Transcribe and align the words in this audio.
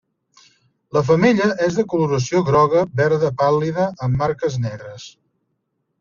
La 0.95 1.01
femella 1.09 1.49
és 1.65 1.75
de 1.79 1.83
coloració 1.93 2.41
groga 2.47 2.81
verda 3.01 3.29
pàl·lida 3.41 3.85
amb 4.07 4.17
marques 4.23 4.57
negres. 4.65 5.07